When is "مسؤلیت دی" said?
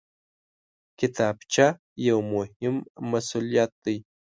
3.11-3.97